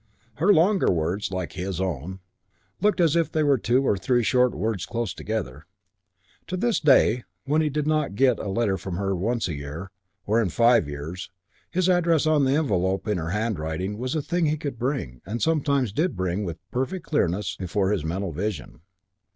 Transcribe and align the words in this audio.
Her 0.37 0.51
longer 0.51 0.91
words, 0.91 1.29
like 1.29 1.51
his 1.53 1.79
own, 1.79 2.21
looked 2.81 2.99
as 2.99 3.15
if 3.15 3.31
they 3.31 3.43
were 3.43 3.59
two 3.59 3.83
or 3.87 3.95
three 3.95 4.23
short 4.23 4.51
words 4.55 4.87
close 4.87 5.13
together. 5.13 5.67
To 6.47 6.57
this 6.57 6.79
day, 6.79 7.23
when 7.45 7.61
he 7.61 7.69
did 7.69 7.85
not 7.85 8.15
get 8.15 8.39
a 8.39 8.47
letter 8.49 8.79
from 8.79 8.95
her 8.97 9.15
once 9.15 9.47
in 9.47 9.53
a 9.53 9.57
year 9.57 9.91
or 10.25 10.41
in 10.41 10.49
five 10.49 10.89
years 10.89 11.29
his 11.69 11.87
address 11.87 12.25
on 12.25 12.47
an 12.47 12.55
envelope 12.55 13.07
in 13.07 13.19
her 13.19 13.29
handwriting 13.29 13.99
was 13.99 14.15
a 14.15 14.23
thing 14.23 14.47
he 14.47 14.57
could 14.57 14.79
bring, 14.79 15.21
and 15.23 15.39
sometimes 15.39 15.91
did 15.93 16.15
bring 16.17 16.43
with 16.43 16.57
perfect 16.71 17.05
clearness 17.05 17.55
before 17.55 17.91
his 17.91 18.03
mental 18.03 18.31
vision. 18.31 18.81